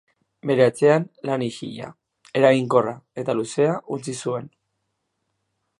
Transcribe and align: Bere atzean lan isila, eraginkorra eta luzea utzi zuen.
Bere 0.51 0.63
atzean 0.69 1.03
lan 1.29 1.43
isila, 1.47 1.89
eraginkorra 2.41 2.95
eta 3.25 3.39
luzea 3.41 3.79
utzi 3.99 4.17
zuen. 4.25 4.53